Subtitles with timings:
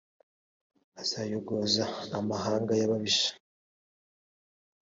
[1.01, 1.83] azayogoza
[2.19, 3.31] amahanga y’ababisha.